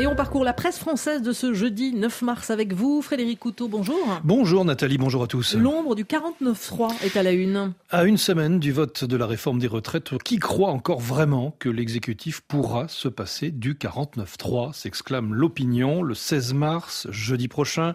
[0.00, 3.66] Et on parcourt la presse française de ce jeudi 9 mars avec vous, Frédéric Couteau,
[3.66, 4.20] bonjour.
[4.22, 5.56] Bonjour Nathalie, bonjour à tous.
[5.56, 7.72] L'ombre du 49-3 est à la une.
[7.90, 11.68] À une semaine du vote de la réforme des retraites, qui croit encore vraiment que
[11.68, 16.04] l'exécutif pourra se passer du 49-3 s'exclame l'opinion.
[16.04, 17.94] Le 16 mars, jeudi prochain,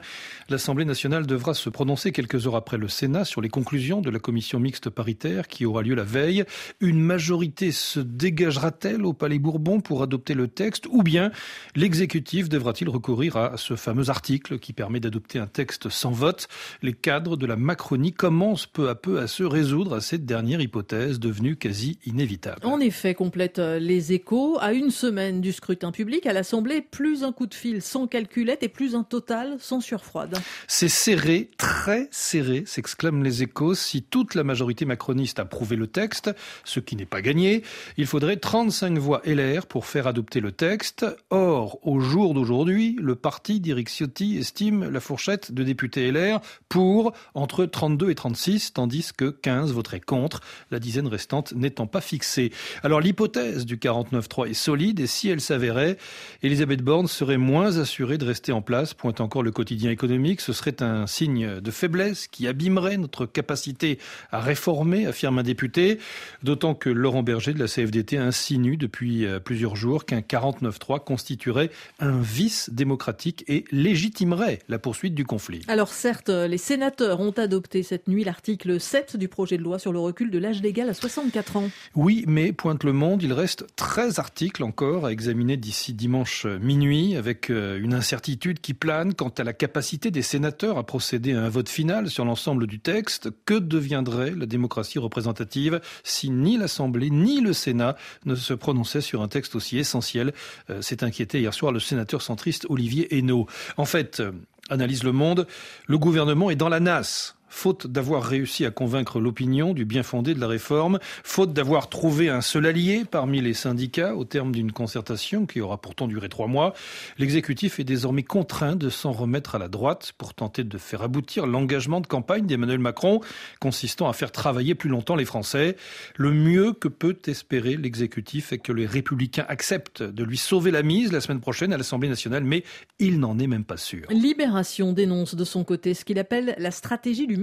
[0.50, 4.20] l'Assemblée nationale devra se prononcer quelques heures après le Sénat sur les conclusions de la
[4.20, 6.44] commission mixte paritaire qui aura lieu la veille.
[6.82, 11.32] Une majorité se dégagera-t-elle au Palais Bourbon pour adopter le texte ou bien
[11.78, 16.48] l'exécutif devra-t-il recourir à ce fameux article qui permet d'adopter un texte sans vote?
[16.82, 20.62] Les cadres de la Macronie commencent peu à peu à se résoudre à cette dernière
[20.62, 22.66] hypothèse devenue quasi inévitable.
[22.66, 24.58] En effet, complète euh, les échos.
[24.60, 28.64] À une semaine du scrutin public, à l'Assemblée, plus un coup de fil sans calculette
[28.64, 30.38] et plus un total sans surfroide.
[30.68, 33.76] C'est serré, très serré, s'exclament les échos.
[33.76, 36.32] Si toute la majorité macroniste approuvait le texte,
[36.64, 37.64] ce qui n'est pas gagné,
[37.98, 41.06] il faudrait 35 voix LR pour faire adopter le texte.
[41.30, 46.40] Or, au jour d'aujourd'hui, le parti d'Éric Ciotti estime la fourchette de députés LR
[46.70, 52.02] pour entre 32 et 36, tandis que 15 voteraient contre, la dizaine restante n'étant pas
[52.02, 52.52] fixée.
[52.84, 55.98] Alors l'hypothèse du 49-3 est solide et si elle s'avérait,
[56.42, 60.42] Elisabeth Borne serait moins assurée de rester en place, pointe encore le quotidien économique.
[60.42, 64.00] Ce serait un signe de faiblesse qui abîmerait notre capacité
[64.32, 66.00] à réformer, affirme un député,
[66.44, 71.70] d'autant que Laurent Berger de la CFDT insinue depuis euh, plusieurs jours qu'un 49-3 constituerait
[72.00, 75.62] un vice démocratique et légitimerait la poursuite du conflit.
[75.68, 79.92] Alors certes, les sénateurs ont adopté cette nuit l'article 7 du projet de loi sur
[79.92, 81.70] le recul de l'âge légal à 64 ans.
[81.96, 87.16] Oui, mais pointe le monde, il reste 13 articles encore à examiner d'ici dimanche minuit,
[87.16, 91.44] avec euh, une incertitude qui plane quant à la capacité des sénateurs à procéder à
[91.44, 93.30] un vote final sur l'ensemble du texte.
[93.46, 99.22] Que deviendrait la démocratie représentative si ni l'Assemblée ni le Sénat ne se prononçaient sur
[99.22, 100.34] un texte aussi essentiel?
[100.70, 103.48] Euh, S'est inquiété hier le sénateur centriste Olivier Hainaut.
[103.78, 104.32] En fait, euh,
[104.70, 105.48] analyse Le Monde,
[105.88, 110.34] le gouvernement est dans la nasse faute d'avoir réussi à convaincre l'opinion du bien fondé
[110.34, 114.72] de la réforme, faute d'avoir trouvé un seul allié parmi les syndicats au terme d'une
[114.72, 116.74] concertation qui aura pourtant duré trois mois,
[117.20, 121.46] l'exécutif est désormais contraint de s'en remettre à la droite pour tenter de faire aboutir
[121.46, 123.22] l'engagement de campagne d'Emmanuel Macron
[123.60, 125.78] consistant à faire travailler plus longtemps les Français.
[126.18, 130.82] Le mieux que peut espérer l'exécutif est que les républicains acceptent de lui sauver la
[130.82, 132.64] mise la semaine prochaine à l'Assemblée nationale, mais
[132.98, 134.08] il n'en est même pas sûr.
[134.10, 137.43] Libération dénonce de son côté ce qu'il appelle la stratégie du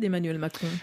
[0.00, 0.40] d'Emmanuel.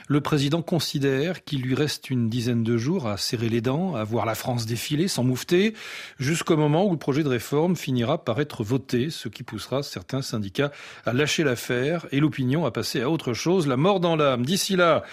[0.07, 4.03] Le président considère qu'il lui reste une dizaine de jours à serrer les dents, à
[4.03, 5.73] voir la France défiler sans moufter,
[6.19, 10.21] jusqu'au moment où le projet de réforme finira par être voté, ce qui poussera certains
[10.21, 10.71] syndicats
[11.05, 14.45] à lâcher l'affaire et l'opinion à passer à autre chose, la mort dans l'âme.
[14.45, 15.03] D'ici là,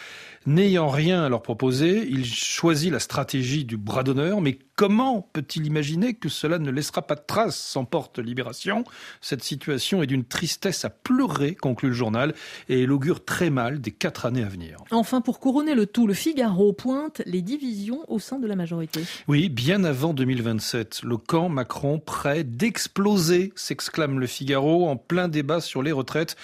[0.47, 5.67] N'ayant rien à leur proposer, il choisit la stratégie du bras d'honneur, mais comment peut-il
[5.67, 8.85] imaginer que cela ne laissera pas de traces sans porte libération?
[9.23, 12.35] Cette situation est d'une tristesse à pleurer, conclut le journal,
[12.69, 14.77] et elle augure très mal des quatre années à venir.
[14.91, 19.01] Enfin, pour couronner le tout, le Figaro pointe les divisions au sein de la majorité.
[19.29, 25.63] Oui, bien avant 2027, le camp Macron prêt d'exploser, s'exclame le Figaro en plein débat
[25.63, 26.37] sur les retraites.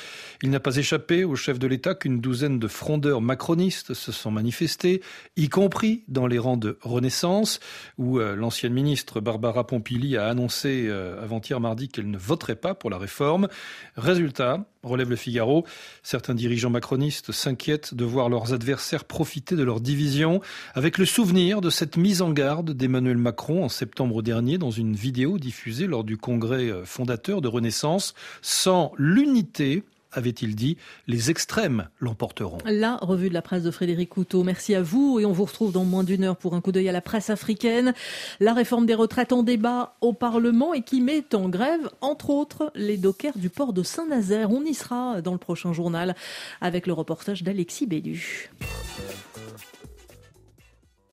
[0.43, 4.31] Il n'a pas échappé au chef de l'État qu'une douzaine de frondeurs macronistes se sont
[4.31, 5.03] manifestés,
[5.37, 7.61] y compris dans les rangs de Renaissance,
[7.99, 12.75] où euh, l'ancienne ministre Barbara Pompili a annoncé euh, avant-hier mardi qu'elle ne voterait pas
[12.75, 13.49] pour la réforme.
[13.97, 15.65] Résultat, relève le Figaro,
[16.03, 20.41] certains dirigeants macronistes s'inquiètent de voir leurs adversaires profiter de leur division,
[20.75, 24.95] avec le souvenir de cette mise en garde d'Emmanuel Macron en septembre dernier dans une
[24.95, 28.15] vidéo diffusée lors du congrès euh, fondateur de Renaissance.
[28.43, 30.77] Sans l'unité, avait-il dit,
[31.07, 32.59] les extrêmes l'emporteront.
[32.65, 34.43] La revue de la presse de Frédéric Couteau.
[34.43, 36.89] Merci à vous et on vous retrouve dans moins d'une heure pour un coup d'œil
[36.89, 37.95] à la presse africaine.
[38.41, 42.71] La réforme des retraites en débat au Parlement et qui met en grève, entre autres,
[42.75, 44.51] les dockers du port de Saint-Nazaire.
[44.51, 46.15] On y sera dans le prochain journal
[46.61, 48.51] avec le reportage d'Alexis Bédu.